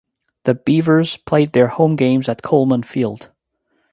[0.45, 3.29] The Beavers played their home games at Coleman Field.